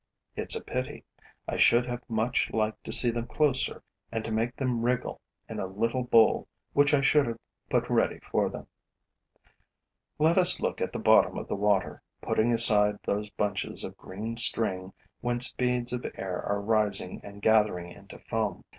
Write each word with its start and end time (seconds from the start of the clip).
It's 0.35 0.55
a 0.55 0.63
pity: 0.63 1.03
I 1.47 1.57
should 1.57 1.85
have 1.85 2.01
much 2.09 2.49
liked 2.51 2.85
to 2.85 2.91
see 2.91 3.11
them 3.11 3.27
closer 3.27 3.83
and 4.11 4.25
to 4.25 4.31
make 4.31 4.55
them 4.55 4.81
wriggle 4.81 5.21
in 5.47 5.59
a 5.59 5.67
little 5.67 6.01
bowl 6.01 6.47
which 6.73 6.91
I 6.91 7.01
should 7.01 7.27
have 7.27 7.37
put 7.69 7.87
ready 7.87 8.17
for 8.31 8.49
them. 8.49 8.65
Let 10.17 10.39
us 10.39 10.59
look 10.59 10.81
at 10.81 10.91
the 10.91 10.97
bottom 10.97 11.37
of 11.37 11.47
the 11.47 11.55
water, 11.55 12.01
pulling 12.19 12.51
aside 12.51 12.97
those 13.03 13.29
bunches 13.29 13.83
of 13.83 13.95
green 13.95 14.37
string 14.37 14.91
whence 15.19 15.53
beads 15.53 15.93
of 15.93 16.03
air 16.15 16.41
are 16.47 16.61
rising 16.63 17.21
and 17.23 17.39
gathering 17.39 17.91
into 17.91 18.17
foam. 18.17 18.63